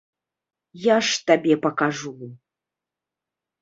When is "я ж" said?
0.85-1.21